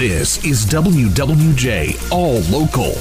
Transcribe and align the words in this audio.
This 0.00 0.42
is 0.46 0.64
WWJ 0.64 2.10
All 2.10 2.40
Local. 2.48 2.96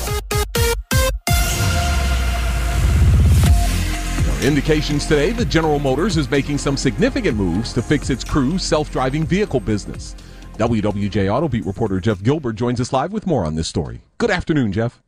Indications 4.45 5.05
today 5.05 5.31
that 5.31 5.45
General 5.47 5.79
Motors 5.79 6.17
is 6.17 6.29
making 6.29 6.57
some 6.57 6.75
significant 6.75 7.37
moves 7.37 7.71
to 7.71 7.81
fix 7.81 8.09
its 8.09 8.25
Cruise 8.25 8.63
self 8.63 8.91
driving 8.91 9.25
vehicle 9.25 9.61
business. 9.61 10.13
WWJ 10.57 11.33
Auto 11.33 11.47
Beat 11.47 11.65
reporter 11.65 12.01
Jeff 12.01 12.21
Gilbert 12.21 12.57
joins 12.57 12.81
us 12.81 12.91
live 12.91 13.13
with 13.13 13.25
more 13.25 13.45
on 13.45 13.55
this 13.55 13.69
story. 13.69 14.01
Good 14.17 14.29
afternoon, 14.29 14.73
Jeff. 14.73 15.01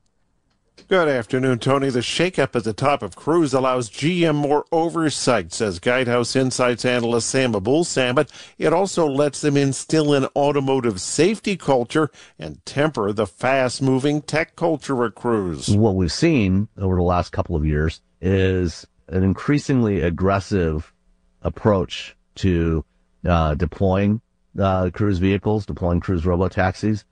Good 0.87 1.07
afternoon, 1.07 1.59
Tony. 1.59 1.89
The 1.89 1.99
shakeup 1.99 2.55
at 2.55 2.63
the 2.63 2.73
top 2.73 3.01
of 3.01 3.15
Cruise 3.15 3.53
allows 3.53 3.89
GM 3.89 4.35
more 4.35 4.65
oversight, 4.71 5.53
says 5.53 5.79
Guidehouse 5.79 6.35
Insights 6.35 6.85
analyst 6.85 7.29
Sam 7.29 7.53
Abuelsamid, 7.53 8.15
but 8.15 8.31
it 8.57 8.73
also 8.73 9.05
lets 9.05 9.41
them 9.41 9.57
instill 9.57 10.13
an 10.13 10.27
automotive 10.35 10.99
safety 10.99 11.55
culture 11.57 12.09
and 12.39 12.65
temper 12.65 13.11
the 13.11 13.27
fast 13.27 13.81
moving 13.81 14.21
tech 14.21 14.55
culture 14.55 15.05
at 15.05 15.15
Cruise. 15.15 15.69
What 15.69 15.95
we've 15.95 16.11
seen 16.11 16.67
over 16.77 16.95
the 16.95 17.03
last 17.03 17.31
couple 17.31 17.55
of 17.55 17.65
years 17.65 18.01
is 18.21 18.85
an 19.07 19.23
increasingly 19.23 20.01
aggressive 20.01 20.93
approach 21.41 22.15
to 22.35 22.85
uh, 23.25 23.55
deploying 23.55 24.21
uh, 24.59 24.89
cruise 24.93 25.19
vehicles, 25.19 25.65
deploying 25.65 25.99
cruise 25.99 26.25
robo 26.25 26.47
taxis, 26.47 27.05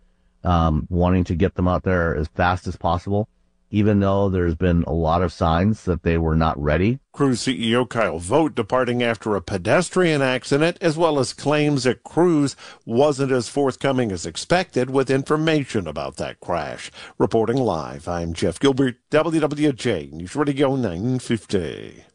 um, 0.44 0.88
wanting 0.90 1.24
to 1.26 1.36
get 1.36 1.56
them 1.56 1.68
out 1.68 1.84
there 1.84 2.16
as 2.16 2.28
fast 2.30 2.68
as 2.68 2.76
possible 2.76 3.28
even 3.72 4.00
though 4.00 4.30
there's 4.30 4.56
been 4.56 4.84
a 4.84 4.94
lot 4.94 5.22
of 5.22 5.34
signs 5.34 5.84
that 5.84 6.04
they 6.04 6.18
were 6.18 6.36
not 6.36 6.62
ready. 6.62 7.00
Cruise 7.14 7.42
CEO 7.42 7.88
Kyle 7.88 8.20
Vogt 8.20 8.56
departing 8.56 9.04
after 9.04 9.36
a 9.36 9.42
pedestrian 9.42 10.22
accident, 10.22 10.78
as 10.82 10.98
well 10.98 11.20
as 11.20 11.34
claims 11.34 11.84
that 11.84 12.04
Cruise 12.04 12.56
wasn't 12.86 13.32
as 13.32 13.50
forthcoming 13.50 14.12
as 14.12 14.26
expected 14.26 14.90
with 14.90 15.10
information 15.10 15.88
about 15.88 16.18
that 16.18 16.40
crash. 16.40 16.92
Reporting 17.18 17.58
live, 17.58 18.08
I'm 18.08 18.34
Jeff 18.34 18.60
Gilbert, 18.60 18.96
WWJ 19.12 20.14
News 20.14 20.36
Radio 20.36 20.76
950. 20.76 22.06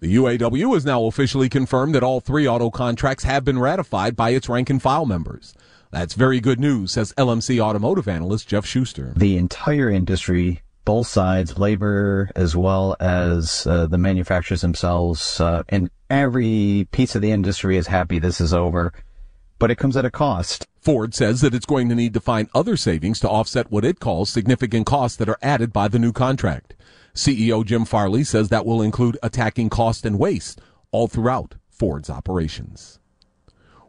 The 0.00 0.16
UAW 0.16 0.74
has 0.74 0.84
now 0.84 1.04
officially 1.04 1.48
confirmed 1.48 1.94
that 1.94 2.02
all 2.02 2.20
three 2.20 2.46
auto 2.46 2.70
contracts 2.70 3.24
have 3.24 3.44
been 3.44 3.58
ratified 3.58 4.14
by 4.16 4.30
its 4.30 4.48
rank 4.48 4.68
and 4.68 4.82
file 4.82 5.06
members. 5.06 5.54
That's 5.90 6.14
very 6.14 6.40
good 6.40 6.58
news, 6.58 6.90
says 6.92 7.14
LMC 7.16 7.60
automotive 7.60 8.08
analyst 8.08 8.48
Jeff 8.48 8.66
Schuster. 8.66 9.14
The 9.16 9.36
entire 9.36 9.88
industry 9.88 10.60
both 10.84 11.06
sides, 11.06 11.58
labor 11.58 12.30
as 12.36 12.54
well 12.54 12.96
as 13.00 13.66
uh, 13.66 13.86
the 13.86 13.98
manufacturers 13.98 14.60
themselves, 14.60 15.40
uh, 15.40 15.62
and 15.68 15.90
every 16.10 16.86
piece 16.92 17.14
of 17.14 17.22
the 17.22 17.30
industry 17.30 17.76
is 17.76 17.86
happy 17.86 18.18
this 18.18 18.40
is 18.40 18.52
over, 18.52 18.92
but 19.58 19.70
it 19.70 19.78
comes 19.78 19.96
at 19.96 20.04
a 20.04 20.10
cost. 20.10 20.66
Ford 20.80 21.14
says 21.14 21.40
that 21.40 21.54
it's 21.54 21.64
going 21.64 21.88
to 21.88 21.94
need 21.94 22.12
to 22.12 22.20
find 22.20 22.48
other 22.54 22.76
savings 22.76 23.18
to 23.20 23.28
offset 23.28 23.70
what 23.70 23.84
it 23.84 24.00
calls 24.00 24.28
significant 24.28 24.84
costs 24.84 25.16
that 25.16 25.28
are 25.28 25.38
added 25.40 25.72
by 25.72 25.88
the 25.88 25.98
new 25.98 26.12
contract. 26.12 26.74
CEO 27.14 27.64
Jim 27.64 27.84
Farley 27.84 28.24
says 28.24 28.48
that 28.48 28.66
will 28.66 28.82
include 28.82 29.16
attacking 29.22 29.70
cost 29.70 30.04
and 30.04 30.18
waste 30.18 30.60
all 30.90 31.08
throughout 31.08 31.54
Ford's 31.70 32.10
operations. 32.10 32.98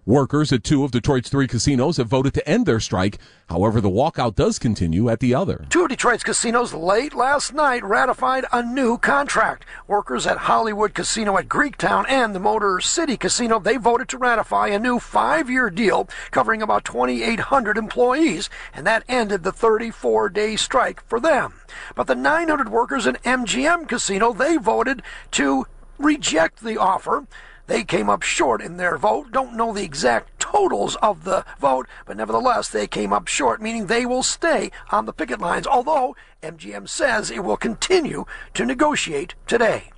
Workers 0.07 0.53
at 0.53 0.63
two 0.63 0.83
of 0.83 0.91
Detroit's 0.91 1.29
three 1.29 1.47
casinos 1.47 1.97
have 1.97 2.05
voted 2.05 2.35
to 2.35 2.47
end 2.47 2.67
their 2.67 2.79
strike. 2.79 3.17
However, 3.49 3.81
the 3.81 3.89
walkout 3.89 4.35
does 4.35 4.59
continue 4.59 5.09
at 5.09 5.19
the 5.19 5.33
other. 5.33 5.65
Two 5.71 5.81
of 5.81 5.89
Detroit's 5.89 6.23
casinos 6.23 6.75
late 6.75 7.15
last 7.15 7.55
night 7.55 7.83
ratified 7.83 8.45
a 8.53 8.61
new 8.61 8.99
contract. 8.99 9.65
Workers 9.87 10.27
at 10.27 10.37
Hollywood 10.37 10.93
Casino 10.93 11.39
at 11.39 11.49
Greektown 11.49 12.05
and 12.07 12.35
the 12.35 12.39
Motor 12.39 12.79
City 12.81 13.17
Casino, 13.17 13.57
they 13.57 13.77
voted 13.77 14.07
to 14.09 14.19
ratify 14.19 14.67
a 14.67 14.77
new 14.77 14.99
five-year 14.99 15.71
deal 15.71 16.07
covering 16.29 16.61
about 16.61 16.85
2,800 16.85 17.75
employees, 17.75 18.47
and 18.75 18.85
that 18.85 19.03
ended 19.09 19.41
the 19.41 19.51
34-day 19.51 20.55
strike 20.55 21.03
for 21.07 21.19
them. 21.19 21.55
But 21.95 22.05
the 22.05 22.13
900 22.13 22.69
workers 22.69 23.07
in 23.07 23.15
MGM 23.25 23.89
Casino, 23.89 24.33
they 24.33 24.57
voted 24.57 25.01
to 25.31 25.65
reject 25.97 26.61
the 26.61 26.77
offer. 26.77 27.25
They 27.67 27.83
came 27.83 28.09
up 28.09 28.21
short 28.21 28.61
in 28.61 28.77
their 28.77 28.97
vote. 28.97 29.31
Don't 29.31 29.55
know 29.55 29.73
the 29.73 29.83
exact 29.83 30.39
totals 30.39 30.95
of 30.97 31.23
the 31.23 31.43
vote, 31.59 31.87
but 32.05 32.17
nevertheless, 32.17 32.69
they 32.69 32.87
came 32.87 33.11
up 33.11 33.27
short, 33.27 33.61
meaning 33.61 33.87
they 33.87 34.05
will 34.05 34.23
stay 34.23 34.71
on 34.91 35.05
the 35.05 35.13
picket 35.13 35.41
lines, 35.41 35.65
although 35.65 36.15
MGM 36.43 36.87
says 36.87 37.31
it 37.31 37.43
will 37.43 37.57
continue 37.57 38.25
to 38.53 38.65
negotiate 38.65 39.33
today. 39.47 39.91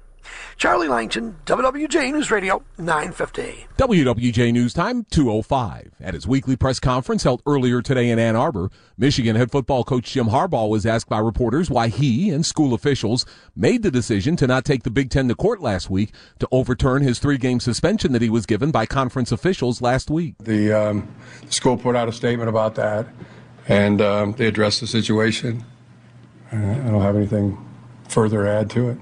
Charlie 0.58 0.88
Langton, 0.88 1.38
WWJ 1.46 2.12
News 2.12 2.32
Radio, 2.32 2.64
950. 2.80 3.68
WWJ 3.78 4.52
News 4.52 4.74
Time, 4.74 5.06
205. 5.12 5.92
At 6.02 6.16
his 6.16 6.26
weekly 6.28 6.56
press 6.56 6.80
conference 6.80 7.22
held 7.22 7.44
earlier 7.46 7.84
today 7.84 8.10
in 8.10 8.18
Ann 8.18 8.36
Arbor, 8.36 8.72
Michigan 8.98 9.36
head 9.36 9.52
football 9.52 9.84
coach 9.84 10.12
Jim 10.12 10.30
Harbaugh 10.30 10.68
was 10.68 10.86
asked 10.86 11.10
by 11.10 11.20
reporters 11.20 11.70
why 11.70 11.90
he 11.90 12.32
and 12.32 12.44
school 12.44 12.74
officials 12.74 13.24
made 13.56 13.84
the 13.84 13.92
decision 13.92 14.36
to 14.38 14.48
not 14.48 14.66
take 14.66 14.82
the 14.82 14.90
Big 14.90 15.12
Ten 15.12 15.28
to 15.28 15.36
court 15.36 15.62
last 15.62 15.92
week 15.92 16.12
to 16.40 16.48
overturn 16.52 17.04
his 17.04 17.20
three 17.20 17.38
game 17.38 17.60
suspension 17.60 18.12
that 18.14 18.24
he 18.24 18.30
was 18.30 18.48
given 18.48 18.72
by 18.72 18.88
conference 18.88 19.32
officials 19.32 19.80
last 19.80 20.10
week. 20.10 20.36
The 20.40 20.74
um, 20.74 21.08
school 21.50 21.78
put 21.78 21.96
out 21.96 22.10
a 22.10 22.12
statement 22.12 22.50
about 22.50 22.74
that, 22.76 23.08
and 23.68 24.02
um, 24.02 24.34
they 24.34 24.48
addressed 24.48 24.82
the 24.82 24.88
situation. 24.88 25.64
I 26.52 26.56
don't 26.56 27.02
have 27.02 27.16
anything 27.16 27.64
further 28.10 28.46
to 28.46 28.50
add 28.50 28.70
to 28.72 28.90
it. 28.90 28.98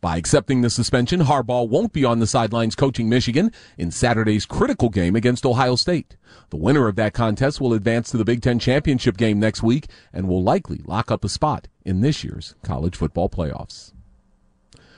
By 0.00 0.18
accepting 0.18 0.60
the 0.60 0.70
suspension, 0.70 1.20
Harbaugh 1.20 1.68
won't 1.68 1.92
be 1.92 2.04
on 2.04 2.18
the 2.18 2.26
sidelines 2.26 2.74
coaching 2.74 3.08
Michigan 3.08 3.50
in 3.78 3.90
Saturday's 3.90 4.44
critical 4.44 4.90
game 4.90 5.16
against 5.16 5.46
Ohio 5.46 5.74
State. 5.74 6.16
The 6.50 6.58
winner 6.58 6.86
of 6.86 6.96
that 6.96 7.14
contest 7.14 7.60
will 7.60 7.72
advance 7.72 8.10
to 8.10 8.18
the 8.18 8.24
Big 8.24 8.42
Ten 8.42 8.58
championship 8.58 9.16
game 9.16 9.40
next 9.40 9.62
week 9.62 9.86
and 10.12 10.28
will 10.28 10.42
likely 10.42 10.82
lock 10.84 11.10
up 11.10 11.24
a 11.24 11.28
spot 11.28 11.68
in 11.84 12.02
this 12.02 12.22
year's 12.22 12.54
college 12.62 12.94
football 12.94 13.30
playoffs. 13.30 13.92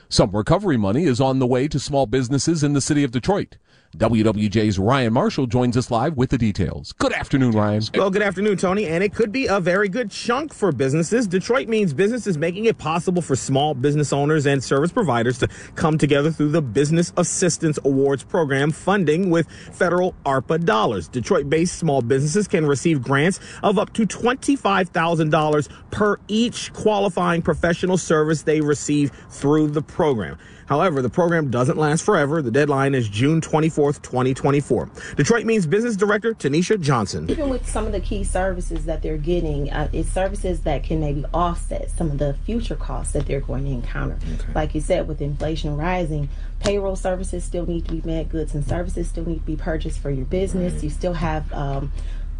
Some 0.09 0.31
recovery 0.31 0.75
money 0.75 1.05
is 1.05 1.21
on 1.21 1.39
the 1.39 1.47
way 1.47 1.67
to 1.67 1.79
small 1.79 2.05
businesses 2.05 2.63
in 2.63 2.73
the 2.73 2.81
city 2.81 3.03
of 3.03 3.11
Detroit. 3.11 3.57
WWJ's 3.97 4.77
Ryan 4.77 5.11
Marshall 5.11 5.47
joins 5.47 5.75
us 5.75 5.89
live 5.89 6.15
with 6.15 6.29
the 6.29 6.37
details. 6.37 6.93
Good 6.99 7.11
afternoon, 7.11 7.53
Ryan. 7.53 7.81
Well, 7.95 8.11
good 8.11 8.21
afternoon, 8.21 8.57
Tony. 8.57 8.85
And 8.85 9.03
it 9.03 9.15
could 9.15 9.31
be 9.31 9.47
a 9.47 9.59
very 9.59 9.89
good 9.89 10.11
chunk 10.11 10.53
for 10.53 10.71
businesses. 10.71 11.25
Detroit 11.25 11.67
means 11.67 11.91
businesses 11.91 12.37
making 12.37 12.65
it 12.65 12.77
possible 12.77 13.21
for 13.23 13.35
small 13.35 13.73
business 13.73 14.13
owners 14.13 14.45
and 14.45 14.63
service 14.63 14.91
providers 14.91 15.39
to 15.39 15.47
come 15.73 15.97
together 15.97 16.29
through 16.31 16.49
the 16.49 16.61
Business 16.61 17.11
Assistance 17.17 17.79
Awards 17.83 18.23
program 18.23 18.71
funding 18.71 19.31
with 19.31 19.49
federal 19.73 20.13
ARPA 20.23 20.63
dollars. 20.63 21.07
Detroit 21.07 21.49
based 21.49 21.79
small 21.79 22.03
businesses 22.03 22.47
can 22.47 22.67
receive 22.67 23.01
grants 23.01 23.39
of 23.63 23.79
up 23.79 23.91
to 23.93 24.05
$25,000 24.05 25.67
per 25.89 26.19
each 26.27 26.71
qualifying 26.73 27.41
professional 27.41 27.97
service 27.97 28.43
they 28.43 28.61
receive 28.61 29.09
through 29.31 29.69
the 29.69 29.81
program. 29.81 30.37
However, 30.69 31.01
the 31.01 31.09
program 31.09 31.49
doesn't 31.49 31.79
last 31.79 32.03
forever. 32.03 32.43
The 32.43 32.51
deadline 32.51 32.93
is 32.93 33.09
June 33.09 33.41
24th, 33.41 34.03
2024. 34.03 34.87
Detroit 35.15 35.43
Means 35.43 35.65
Business 35.65 35.95
Director 35.95 36.35
Tanisha 36.35 36.79
Johnson. 36.79 37.27
Even 37.27 37.49
with 37.49 37.67
some 37.67 37.87
of 37.87 37.91
the 37.91 37.99
key 37.99 38.23
services 38.23 38.85
that 38.85 39.01
they're 39.01 39.17
getting, 39.17 39.71
uh, 39.71 39.89
it's 39.91 40.09
services 40.09 40.59
that 40.61 40.83
can 40.83 40.99
maybe 40.99 41.25
offset 41.33 41.89
some 41.89 42.11
of 42.11 42.19
the 42.19 42.35
future 42.45 42.75
costs 42.75 43.13
that 43.13 43.25
they're 43.25 43.39
going 43.39 43.65
to 43.65 43.71
encounter. 43.71 44.19
Okay. 44.35 44.53
Like 44.53 44.75
you 44.75 44.81
said, 44.81 45.07
with 45.07 45.21
inflation 45.21 45.75
rising, 45.75 46.29
payroll 46.59 46.95
services 46.95 47.43
still 47.43 47.65
need 47.65 47.85
to 47.87 47.95
be 47.95 48.07
met, 48.07 48.29
goods 48.29 48.53
and 48.53 48.63
services 48.63 49.07
still 49.07 49.25
need 49.25 49.39
to 49.39 49.45
be 49.45 49.55
purchased 49.55 49.99
for 49.99 50.11
your 50.11 50.25
business. 50.25 50.73
Right. 50.73 50.83
You 50.83 50.89
still 50.91 51.13
have 51.13 51.51
um, 51.51 51.91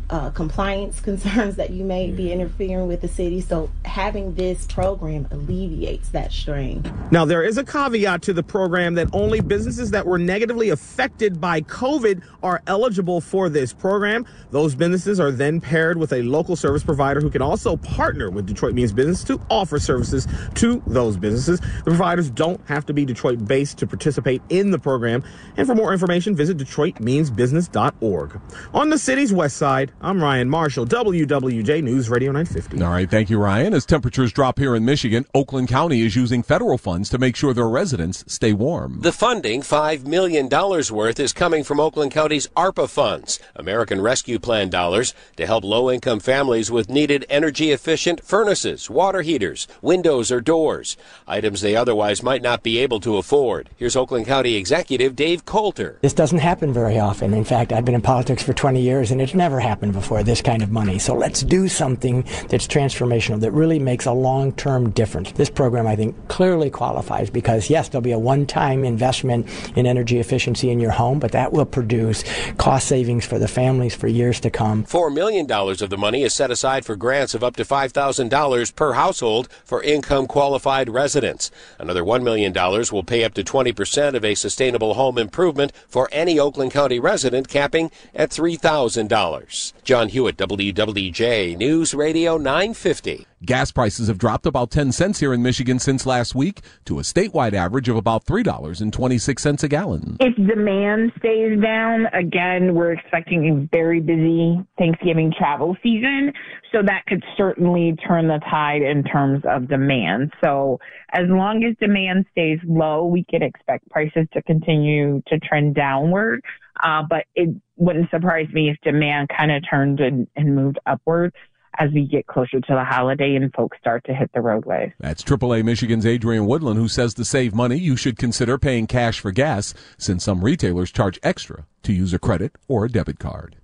uh, 0.09 0.29
compliance 0.31 0.99
concerns 1.09 1.55
that 1.55 1.71
you 1.71 1.83
may 1.83 2.11
be 2.11 2.31
interfering 2.31 2.87
with 2.87 3.01
the 3.01 3.07
city. 3.07 3.41
So 3.41 3.69
having 3.85 4.35
this 4.35 4.65
program 4.65 5.27
alleviates 5.31 6.09
that 6.09 6.31
strain. 6.31 6.83
Now, 7.11 7.25
there 7.25 7.43
is 7.43 7.57
a 7.57 7.63
caveat 7.63 8.21
to 8.23 8.33
the 8.33 8.43
program 8.43 8.95
that 8.95 9.07
only 9.13 9.41
businesses 9.41 9.91
that 9.91 10.05
were 10.05 10.19
negatively 10.19 10.69
affected 10.69 11.39
by 11.39 11.61
COVID 11.61 12.23
are 12.43 12.61
eligible 12.67 13.21
for 13.21 13.49
this 13.49 13.73
program. 13.73 14.25
Those 14.51 14.75
businesses 14.75 15.19
are 15.19 15.31
then 15.31 15.61
paired 15.61 15.97
with 15.97 16.13
a 16.13 16.21
local 16.23 16.55
service 16.55 16.83
provider 16.83 17.21
who 17.21 17.29
can 17.29 17.41
also 17.41 17.77
partner 17.77 18.29
with 18.29 18.47
Detroit 18.47 18.73
Means 18.73 18.93
Business 18.93 19.23
to 19.25 19.39
offer 19.49 19.79
services 19.79 20.27
to 20.55 20.81
those 20.87 21.17
businesses. 21.17 21.59
The 21.59 21.91
providers 21.91 22.29
don't 22.29 22.61
have 22.67 22.85
to 22.87 22.93
be 22.93 23.05
Detroit 23.05 23.45
based 23.45 23.77
to 23.79 23.87
participate 23.87 24.41
in 24.49 24.71
the 24.71 24.79
program. 24.79 25.23
And 25.57 25.67
for 25.67 25.75
more 25.75 25.91
information, 25.93 26.35
visit 26.35 26.57
DetroitMeansBusiness.org. 26.57 28.41
On 28.73 28.89
the 28.89 28.97
city's 28.97 29.33
west 29.33 29.57
side, 29.57 29.91
I'm 30.01 30.23
Ryan 30.23 30.49
Marshall, 30.49 30.85
WWJ 30.85 31.83
News 31.83 32.09
Radio 32.09 32.31
950. 32.31 32.81
All 32.81 32.89
right, 32.89 33.09
thank 33.09 33.29
you, 33.29 33.37
Ryan. 33.37 33.73
As 33.73 33.85
temperatures 33.85 34.31
drop 34.31 34.57
here 34.57 34.73
in 34.73 34.85
Michigan, 34.85 35.25
Oakland 35.33 35.67
County 35.67 36.05
is 36.05 36.15
using 36.15 36.41
federal 36.41 36.77
funds 36.77 37.09
to 37.09 37.17
make 37.17 37.35
sure 37.35 37.53
their 37.53 37.67
residents 37.67 38.23
stay 38.25 38.53
warm. 38.53 39.01
The 39.01 39.11
funding, 39.11 39.59
$5 39.61 40.05
million 40.05 40.47
worth, 40.47 41.19
is 41.19 41.33
coming 41.33 41.65
from 41.65 41.81
Oakland 41.81 42.13
County's 42.13 42.47
ARPA 42.55 42.89
funds, 42.89 43.41
American 43.57 43.99
Rescue 43.99 44.39
Plan 44.39 44.69
dollars, 44.69 45.13
to 45.35 45.45
help 45.45 45.65
low 45.65 45.91
income 45.91 46.21
families 46.21 46.71
with 46.71 46.89
needed 46.89 47.25
energy 47.29 47.71
efficient 47.71 48.23
furnaces, 48.23 48.89
water 48.89 49.21
heaters, 49.21 49.67
windows, 49.81 50.31
or 50.31 50.39
doors, 50.39 50.95
items 51.27 51.59
they 51.59 51.75
otherwise 51.75 52.23
might 52.23 52.41
not 52.41 52.63
be 52.63 52.77
able 52.79 53.01
to 53.01 53.17
afford. 53.17 53.69
Here's 53.75 53.97
Oakland 53.97 54.27
County 54.27 54.55
Executive 54.55 55.17
Dave 55.17 55.43
Coulter. 55.43 55.97
This 56.01 56.13
doesn't 56.13 56.39
happen 56.39 56.71
very 56.71 56.97
often. 56.97 57.33
In 57.33 57.43
fact, 57.43 57.73
I've 57.73 57.83
been 57.83 57.95
in 57.95 58.01
politics 58.01 58.43
for 58.43 58.53
20 58.53 58.81
years 58.81 59.11
and 59.11 59.21
it's 59.21 59.33
never 59.33 59.59
happened 59.59 59.88
before, 59.91 60.23
this 60.23 60.41
kind 60.41 60.61
of 60.61 60.71
money. 60.71 60.99
So 60.99 61.15
let's 61.15 61.41
do 61.41 61.67
something 61.67 62.23
that's 62.47 62.67
transformational, 62.67 63.39
that 63.41 63.51
really 63.51 63.79
makes 63.79 64.05
a 64.05 64.13
long 64.13 64.51
term 64.53 64.89
difference. 64.91 65.31
This 65.33 65.49
program, 65.49 65.87
I 65.87 65.95
think, 65.95 66.15
clearly 66.27 66.69
qualifies 66.69 67.29
because, 67.29 67.69
yes, 67.69 67.89
there'll 67.89 68.01
be 68.01 68.11
a 68.11 68.19
one 68.19 68.45
time 68.45 68.83
investment 68.83 69.47
in 69.77 69.85
energy 69.85 70.19
efficiency 70.19 70.69
in 70.69 70.79
your 70.79 70.91
home, 70.91 71.19
but 71.19 71.31
that 71.31 71.53
will 71.53 71.65
produce 71.65 72.23
cost 72.57 72.87
savings 72.87 73.25
for 73.25 73.39
the 73.39 73.47
families 73.47 73.95
for 73.95 74.07
years 74.07 74.39
to 74.41 74.49
come. 74.49 74.83
$4 74.85 75.13
million 75.13 75.49
of 75.49 75.89
the 75.89 75.97
money 75.97 76.23
is 76.23 76.33
set 76.33 76.51
aside 76.51 76.85
for 76.85 76.95
grants 76.95 77.33
of 77.33 77.43
up 77.43 77.55
to 77.55 77.63
$5,000 77.63 78.75
per 78.75 78.93
household 78.93 79.49
for 79.63 79.81
income 79.83 80.27
qualified 80.27 80.89
residents. 80.89 81.51
Another 81.77 82.03
$1 82.03 82.23
million 82.23 82.53
will 82.91 83.03
pay 83.03 83.23
up 83.23 83.33
to 83.33 83.43
20% 83.43 84.15
of 84.15 84.25
a 84.25 84.35
sustainable 84.35 84.93
home 84.93 85.17
improvement 85.17 85.71
for 85.87 86.09
any 86.11 86.39
Oakland 86.39 86.71
County 86.71 86.99
resident, 86.99 87.47
capping 87.47 87.91
at 88.13 88.29
$3,000. 88.29 89.73
John 89.83 90.09
Hewitt, 90.09 90.37
WWJ 90.37 91.57
News 91.57 91.93
Radio 91.93 92.37
950. 92.37 93.25
Gas 93.43 93.71
prices 93.71 94.07
have 94.07 94.17
dropped 94.17 94.45
about 94.45 94.69
10 94.69 94.91
cents 94.91 95.19
here 95.19 95.33
in 95.33 95.41
Michigan 95.41 95.79
since 95.79 96.05
last 96.05 96.35
week 96.35 96.61
to 96.85 96.99
a 96.99 97.01
statewide 97.01 97.53
average 97.53 97.87
of 97.89 97.95
about 97.95 98.25
$3.26 98.25 99.63
a 99.63 99.67
gallon. 99.67 100.17
If 100.19 100.35
demand 100.35 101.13
stays 101.17 101.59
down, 101.61 102.07
again, 102.13 102.75
we're 102.75 102.91
expecting 102.93 103.49
a 103.49 103.75
very 103.75 104.01
busy 104.01 104.57
Thanksgiving 104.77 105.33
travel 105.37 105.77
season. 105.81 106.33
So 106.71 106.83
that 106.83 107.05
could 107.07 107.23
certainly 107.35 107.95
turn 108.07 108.27
the 108.27 108.39
tide 108.49 108.81
in 108.81 109.03
terms 109.03 109.43
of 109.49 109.67
demand. 109.67 110.33
So 110.43 110.79
as 111.13 111.23
long 111.27 111.63
as 111.63 111.75
demand 111.79 112.25
stays 112.31 112.59
low, 112.67 113.05
we 113.05 113.25
could 113.29 113.41
expect 113.41 113.89
prices 113.89 114.27
to 114.33 114.41
continue 114.43 115.23
to 115.27 115.39
trend 115.39 115.75
downward. 115.75 116.41
Uh, 116.81 117.03
but 117.09 117.25
it 117.35 117.49
wouldn't 117.77 118.09
surprise 118.09 118.47
me 118.53 118.69
if 118.69 118.77
demand 118.83 119.29
kind 119.29 119.51
of 119.51 119.63
turned 119.69 119.99
and, 119.99 120.27
and 120.35 120.55
moved 120.55 120.79
upward 120.85 121.33
as 121.77 121.91
we 121.93 122.05
get 122.05 122.27
closer 122.27 122.59
to 122.59 122.73
the 122.73 122.83
holiday 122.83 123.35
and 123.35 123.53
folks 123.53 123.77
start 123.79 124.03
to 124.05 124.13
hit 124.13 124.29
the 124.33 124.41
roadways. 124.41 124.91
That's 124.99 125.23
AAA 125.23 125.63
Michigan's 125.63 126.05
Adrienne 126.05 126.45
Woodland, 126.45 126.77
who 126.77 126.87
says 126.87 127.13
to 127.15 127.25
save 127.25 127.55
money, 127.55 127.77
you 127.77 127.95
should 127.95 128.17
consider 128.17 128.57
paying 128.57 128.87
cash 128.87 129.19
for 129.19 129.31
gas, 129.31 129.73
since 129.97 130.23
some 130.23 130.43
retailers 130.43 130.91
charge 130.91 131.19
extra 131.23 131.65
to 131.83 131.93
use 131.93 132.13
a 132.13 132.19
credit 132.19 132.53
or 132.67 132.85
a 132.85 132.89
debit 132.89 133.19
card. 133.19 133.57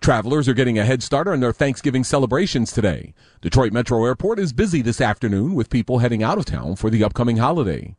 Travelers 0.00 0.48
are 0.48 0.54
getting 0.54 0.78
a 0.78 0.84
head 0.84 1.02
start 1.02 1.28
on 1.28 1.40
their 1.40 1.52
Thanksgiving 1.52 2.02
celebrations 2.02 2.72
today. 2.72 3.14
Detroit 3.40 3.72
Metro 3.72 4.04
Airport 4.04 4.40
is 4.40 4.52
busy 4.52 4.82
this 4.82 5.00
afternoon 5.00 5.54
with 5.54 5.70
people 5.70 5.98
heading 5.98 6.24
out 6.24 6.38
of 6.38 6.44
town 6.44 6.74
for 6.74 6.90
the 6.90 7.04
upcoming 7.04 7.36
holiday. 7.36 7.96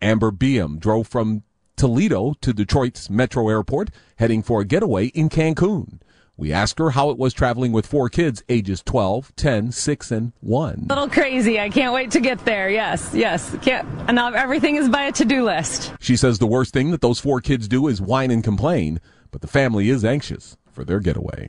Amber 0.00 0.30
Beam 0.30 0.78
drove 0.78 1.08
from 1.08 1.42
Toledo 1.76 2.34
to 2.40 2.52
Detroit's 2.52 3.10
Metro 3.10 3.48
Airport, 3.48 3.90
heading 4.16 4.42
for 4.42 4.60
a 4.60 4.64
getaway 4.64 5.06
in 5.06 5.28
Cancun. 5.28 6.00
We 6.36 6.52
asked 6.52 6.78
her 6.78 6.90
how 6.90 7.10
it 7.10 7.18
was 7.18 7.34
traveling 7.34 7.72
with 7.72 7.86
four 7.86 8.08
kids 8.08 8.42
ages 8.48 8.82
12, 8.84 9.34
10, 9.36 9.70
6, 9.72 10.10
and 10.10 10.32
1. 10.40 10.86
A 10.90 10.94
little 10.94 11.08
crazy. 11.08 11.60
I 11.60 11.68
can't 11.68 11.92
wait 11.92 12.10
to 12.12 12.20
get 12.20 12.44
there. 12.44 12.68
Yes, 12.70 13.12
yes. 13.14 13.54
Can't, 13.62 13.86
and 14.08 14.16
now 14.16 14.32
everything 14.32 14.76
is 14.76 14.88
by 14.88 15.04
a 15.04 15.12
to 15.12 15.24
do 15.24 15.44
list. 15.44 15.92
She 16.00 16.16
says 16.16 16.38
the 16.38 16.46
worst 16.46 16.72
thing 16.72 16.90
that 16.90 17.00
those 17.00 17.20
four 17.20 17.40
kids 17.40 17.68
do 17.68 17.86
is 17.86 18.00
whine 18.00 18.30
and 18.30 18.42
complain, 18.42 19.00
but 19.30 19.40
the 19.40 19.46
family 19.46 19.90
is 19.90 20.04
anxious 20.04 20.56
for 20.70 20.84
their 20.84 21.00
getaway. 21.00 21.48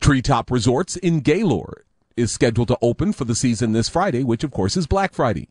Treetop 0.00 0.50
Resorts 0.50 0.96
in 0.96 1.20
Gaylord 1.20 1.84
is 2.16 2.32
scheduled 2.32 2.68
to 2.68 2.78
open 2.80 3.12
for 3.12 3.24
the 3.24 3.34
season 3.34 3.72
this 3.72 3.88
Friday, 3.88 4.24
which 4.24 4.42
of 4.42 4.50
course 4.50 4.76
is 4.76 4.86
Black 4.86 5.12
Friday. 5.12 5.48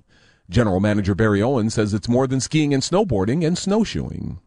General 0.49 0.79
Manager 0.79 1.13
Barry 1.13 1.41
Owen 1.41 1.69
says 1.69 1.93
it's 1.93 2.09
more 2.09 2.25
than 2.25 2.39
skiing 2.39 2.73
and 2.73 2.81
snowboarding 2.81 3.45
and 3.45 3.57
snowshoeing. 3.57 4.39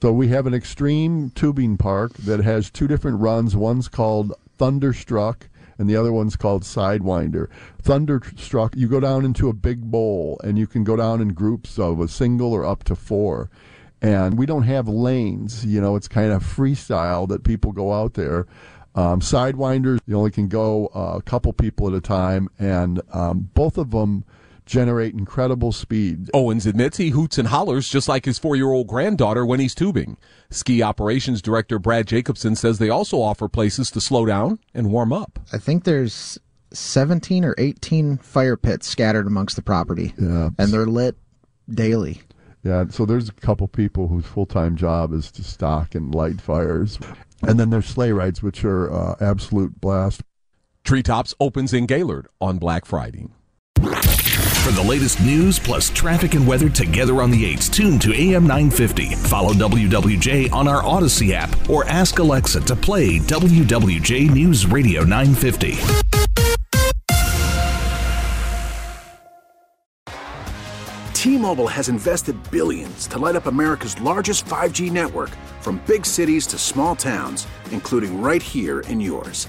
So 0.00 0.12
we 0.12 0.28
have 0.28 0.46
an 0.46 0.54
extreme 0.54 1.30
tubing 1.34 1.76
park 1.76 2.14
that 2.14 2.42
has 2.42 2.70
two 2.70 2.88
different 2.88 3.20
runs. 3.20 3.54
One's 3.54 3.86
called 3.86 4.32
Thunderstruck 4.56 5.48
and 5.78 5.90
the 5.90 5.96
other 5.96 6.12
one's 6.12 6.36
called 6.36 6.62
Sidewinder. 6.62 7.48
Thunderstruck, 7.82 8.74
you 8.76 8.88
go 8.88 9.00
down 9.00 9.26
into 9.26 9.48
a 9.48 9.54
big 9.54 9.82
bowl 9.90 10.40
and 10.42 10.58
you 10.58 10.66
can 10.66 10.84
go 10.84 10.96
down 10.96 11.20
in 11.20 11.28
groups 11.28 11.78
of 11.78 12.00
a 12.00 12.08
single 12.08 12.52
or 12.52 12.64
up 12.64 12.84
to 12.84 12.94
four. 12.94 13.50
And 14.00 14.38
we 14.38 14.46
don't 14.46 14.62
have 14.62 14.88
lanes, 14.88 15.66
you 15.66 15.80
know, 15.82 15.96
it's 15.96 16.08
kind 16.08 16.32
of 16.32 16.42
freestyle 16.42 17.28
that 17.28 17.44
people 17.44 17.72
go 17.72 17.92
out 17.92 18.14
there. 18.14 18.46
Um, 18.94 19.20
Sidewinders, 19.20 20.00
you 20.06 20.16
only 20.16 20.30
can 20.30 20.48
go 20.48 20.90
uh, 20.94 21.16
a 21.18 21.22
couple 21.22 21.52
people 21.52 21.86
at 21.86 21.94
a 21.94 22.00
time, 22.00 22.48
and 22.58 23.00
um, 23.12 23.50
both 23.54 23.78
of 23.78 23.90
them 23.90 24.24
generate 24.70 25.14
incredible 25.14 25.72
speed. 25.72 26.30
Owens 26.32 26.64
admits 26.64 26.96
he 26.96 27.10
hoots 27.10 27.38
and 27.38 27.48
hollers 27.48 27.88
just 27.88 28.08
like 28.08 28.24
his 28.24 28.38
four 28.38 28.54
year 28.54 28.70
old 28.70 28.86
granddaughter 28.86 29.44
when 29.44 29.58
he's 29.60 29.74
tubing. 29.74 30.16
Ski 30.48 30.80
operations 30.82 31.42
director 31.42 31.78
Brad 31.78 32.06
Jacobson 32.06 32.54
says 32.54 32.78
they 32.78 32.88
also 32.88 33.20
offer 33.20 33.48
places 33.48 33.90
to 33.90 34.00
slow 34.00 34.24
down 34.24 34.60
and 34.72 34.92
warm 34.92 35.12
up. 35.12 35.40
I 35.52 35.58
think 35.58 35.84
there's 35.84 36.38
17 36.72 37.44
or 37.44 37.54
18 37.58 38.18
fire 38.18 38.56
pits 38.56 38.86
scattered 38.86 39.26
amongst 39.26 39.56
the 39.56 39.62
property. 39.62 40.14
Yeah. 40.16 40.50
And 40.56 40.72
they're 40.72 40.86
lit 40.86 41.16
daily. 41.68 42.22
Yeah, 42.62 42.84
so 42.90 43.04
there's 43.06 43.28
a 43.28 43.32
couple 43.32 43.66
people 43.68 44.06
whose 44.06 44.26
full 44.26 44.46
time 44.46 44.76
job 44.76 45.12
is 45.12 45.32
to 45.32 45.42
stock 45.42 45.94
and 45.94 46.14
light 46.14 46.40
fires. 46.40 46.98
And 47.42 47.58
then 47.58 47.70
there's 47.70 47.86
sleigh 47.86 48.12
rides, 48.12 48.42
which 48.42 48.64
are 48.64 48.92
uh, 48.92 49.16
absolute 49.20 49.80
blast. 49.80 50.22
Treetops 50.84 51.34
opens 51.40 51.72
in 51.72 51.86
Gaylord 51.86 52.28
on 52.40 52.58
Black 52.58 52.84
Friday. 52.84 53.28
For 54.62 54.72
the 54.72 54.82
latest 54.82 55.20
news 55.22 55.58
plus 55.58 55.88
traffic 55.88 56.34
and 56.34 56.46
weather 56.46 56.68
together 56.68 57.22
on 57.22 57.30
the 57.30 57.54
8s, 57.54 57.72
tune 57.72 57.98
to 58.00 58.12
AM 58.12 58.42
950. 58.42 59.14
Follow 59.14 59.54
WWJ 59.54 60.52
on 60.52 60.68
our 60.68 60.82
Audacy 60.82 61.32
app 61.32 61.50
or 61.68 61.88
ask 61.88 62.18
Alexa 62.18 62.60
to 62.60 62.76
play 62.76 63.18
WWJ 63.20 64.30
News 64.30 64.66
Radio 64.66 65.02
950. 65.02 65.78
T-Mobile 71.14 71.68
has 71.68 71.88
invested 71.88 72.36
billions 72.50 73.06
to 73.06 73.18
light 73.18 73.36
up 73.36 73.46
America's 73.46 73.98
largest 74.02 74.44
5G 74.44 74.92
network 74.92 75.30
from 75.60 75.80
big 75.86 76.04
cities 76.04 76.46
to 76.46 76.58
small 76.58 76.94
towns, 76.94 77.46
including 77.72 78.20
right 78.20 78.42
here 78.42 78.80
in 78.80 79.00
yours. 79.00 79.48